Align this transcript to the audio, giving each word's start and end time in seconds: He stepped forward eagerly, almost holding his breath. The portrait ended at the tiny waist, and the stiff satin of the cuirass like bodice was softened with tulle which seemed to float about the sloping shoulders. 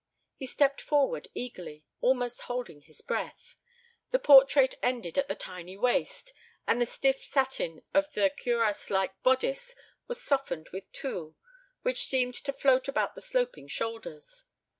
He 0.35 0.47
stepped 0.47 0.81
forward 0.81 1.27
eagerly, 1.35 1.85
almost 1.99 2.41
holding 2.49 2.81
his 2.81 3.01
breath. 3.01 3.55
The 4.09 4.17
portrait 4.17 4.73
ended 4.81 5.19
at 5.19 5.27
the 5.27 5.35
tiny 5.35 5.77
waist, 5.77 6.33
and 6.65 6.81
the 6.81 6.87
stiff 6.87 7.23
satin 7.23 7.83
of 7.93 8.11
the 8.13 8.31
cuirass 8.35 8.89
like 8.89 9.21
bodice 9.21 9.75
was 10.07 10.19
softened 10.19 10.69
with 10.73 10.91
tulle 10.91 11.35
which 11.83 12.07
seemed 12.07 12.33
to 12.33 12.51
float 12.51 12.87
about 12.87 13.13
the 13.13 13.21
sloping 13.21 13.67
shoulders. 13.67 14.45